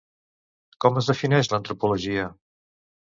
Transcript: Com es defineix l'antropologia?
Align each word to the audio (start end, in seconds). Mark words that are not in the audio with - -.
Com 0.85 0.95
es 1.01 1.09
defineix 1.11 1.49
l'antropologia? 1.51 2.25